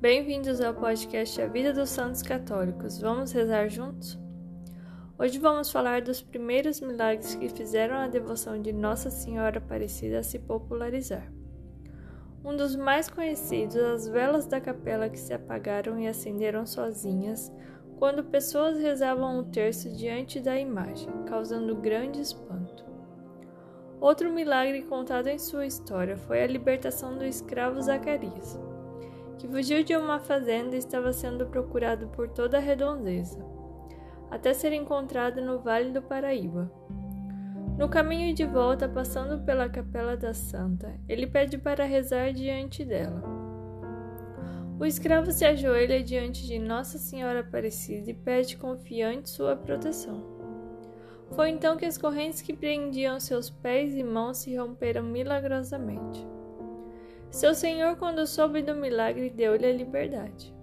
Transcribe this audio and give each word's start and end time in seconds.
Bem-vindos 0.00 0.60
ao 0.60 0.72
podcast 0.72 1.42
A 1.42 1.48
Vida 1.48 1.72
dos 1.72 1.90
Santos 1.90 2.22
Católicos. 2.22 3.00
Vamos 3.00 3.32
rezar 3.32 3.68
juntos? 3.68 4.16
Hoje 5.18 5.40
vamos 5.40 5.72
falar 5.72 6.02
dos 6.02 6.22
primeiros 6.22 6.80
milagres 6.80 7.34
que 7.34 7.48
fizeram 7.48 7.96
a 7.96 8.06
devoção 8.06 8.62
de 8.62 8.72
Nossa 8.72 9.10
Senhora 9.10 9.58
Aparecida 9.58 10.22
se 10.22 10.38
popularizar. 10.38 11.28
Um 12.44 12.54
dos 12.54 12.76
mais 12.76 13.10
conhecidos, 13.10 13.74
as 13.74 14.06
velas 14.06 14.46
da 14.46 14.60
capela 14.60 15.08
que 15.08 15.18
se 15.18 15.34
apagaram 15.34 15.98
e 15.98 16.06
acenderam 16.06 16.64
sozinhas 16.64 17.52
quando 17.98 18.22
pessoas 18.22 18.78
rezavam 18.78 19.40
o 19.40 19.46
terço 19.46 19.90
diante 19.90 20.38
da 20.38 20.56
imagem, 20.56 21.10
causando 21.26 21.74
grande 21.74 22.20
espanto. 22.20 22.86
Outro 24.00 24.32
milagre 24.32 24.82
contado 24.82 25.26
em 25.26 25.40
sua 25.40 25.66
história 25.66 26.16
foi 26.16 26.40
a 26.40 26.46
libertação 26.46 27.18
do 27.18 27.24
escravo 27.24 27.82
Zacarias, 27.82 28.56
que 29.38 29.48
fugiu 29.48 29.84
de 29.84 29.96
uma 29.96 30.18
fazenda 30.18 30.74
e 30.74 30.78
estava 30.78 31.12
sendo 31.12 31.46
procurado 31.46 32.08
por 32.08 32.28
toda 32.28 32.58
a 32.58 32.60
redondeza, 32.60 33.38
até 34.30 34.52
ser 34.52 34.72
encontrado 34.72 35.40
no 35.40 35.60
Vale 35.60 35.90
do 35.90 36.02
Paraíba. 36.02 36.70
No 37.78 37.88
caminho 37.88 38.34
de 38.34 38.44
volta, 38.44 38.88
passando 38.88 39.44
pela 39.44 39.68
Capela 39.68 40.16
da 40.16 40.34
Santa, 40.34 40.98
ele 41.08 41.28
pede 41.28 41.56
para 41.56 41.84
rezar 41.84 42.32
diante 42.32 42.84
dela. 42.84 43.22
O 44.80 44.84
escravo 44.84 45.30
se 45.30 45.44
ajoelha 45.44 46.02
diante 46.02 46.46
de 46.46 46.58
Nossa 46.58 46.98
Senhora 46.98 47.40
Aparecida 47.40 48.10
e 48.10 48.14
pede 48.14 48.56
confiante 48.56 49.30
sua 49.30 49.56
proteção. 49.56 50.38
Foi 51.32 51.50
então 51.50 51.76
que 51.76 51.84
as 51.84 51.98
correntes 51.98 52.42
que 52.42 52.52
prendiam 52.52 53.20
seus 53.20 53.50
pés 53.50 53.94
e 53.94 54.02
mãos 54.02 54.38
se 54.38 54.56
romperam 54.56 55.02
milagrosamente. 55.02 56.26
Seu 57.30 57.54
senhor, 57.54 57.96
quando 57.96 58.26
soube 58.26 58.62
do 58.62 58.74
milagre, 58.74 59.30
deu-lhe 59.30 59.66
a 59.66 59.72
liberdade. 59.72 60.54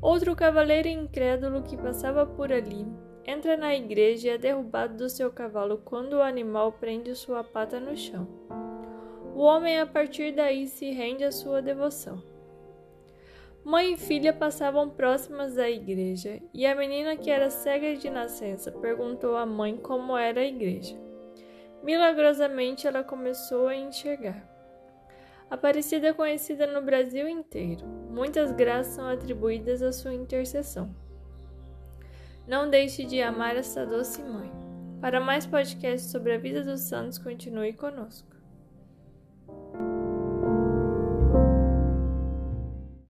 Outro 0.00 0.34
cavaleiro 0.34 0.88
incrédulo 0.88 1.62
que 1.62 1.76
passava 1.76 2.26
por 2.26 2.52
ali 2.52 2.86
entra 3.24 3.56
na 3.56 3.74
igreja 3.74 4.28
e 4.28 4.30
é 4.30 4.38
derrubado 4.38 4.96
do 4.96 5.08
seu 5.08 5.30
cavalo 5.30 5.78
quando 5.84 6.14
o 6.14 6.22
animal 6.22 6.72
prende 6.72 7.14
sua 7.14 7.44
pata 7.44 7.78
no 7.78 7.96
chão. 7.96 8.26
O 9.34 9.42
homem, 9.42 9.78
a 9.78 9.86
partir 9.86 10.32
daí, 10.32 10.66
se 10.66 10.90
rende 10.90 11.24
à 11.24 11.30
sua 11.30 11.62
devoção. 11.62 12.22
Mãe 13.64 13.92
e 13.92 13.96
filha 13.96 14.32
passavam 14.32 14.90
próximas 14.90 15.54
da 15.54 15.70
igreja, 15.70 16.40
e 16.52 16.66
a 16.66 16.74
menina, 16.74 17.16
que 17.16 17.30
era 17.30 17.48
cega 17.48 17.94
de 17.96 18.10
nascença, 18.10 18.72
perguntou 18.72 19.36
à 19.36 19.46
mãe 19.46 19.76
como 19.76 20.16
era 20.16 20.40
a 20.40 20.44
igreja. 20.44 20.96
Milagrosamente 21.82 22.88
ela 22.88 23.04
começou 23.04 23.68
a 23.68 23.76
enxergar. 23.76 24.48
Aparecida 25.52 26.08
é 26.08 26.12
conhecida 26.14 26.66
no 26.66 26.80
Brasil 26.80 27.28
inteiro. 27.28 27.84
Muitas 28.08 28.52
graças 28.52 28.94
são 28.94 29.06
atribuídas 29.06 29.82
à 29.82 29.92
sua 29.92 30.14
intercessão. 30.14 30.96
Não 32.48 32.70
deixe 32.70 33.04
de 33.04 33.20
amar 33.20 33.54
essa 33.54 33.84
doce 33.84 34.22
mãe. 34.22 34.50
Para 34.98 35.20
mais 35.20 35.44
podcasts 35.44 36.10
sobre 36.10 36.32
a 36.32 36.38
vida 36.38 36.64
dos 36.64 36.80
santos, 36.80 37.18
continue 37.18 37.74
conosco. 37.74 38.34